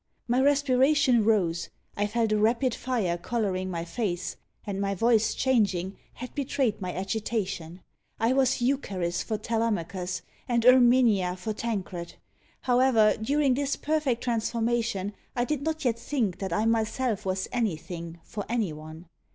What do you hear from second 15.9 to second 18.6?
think that I myself was any thing, for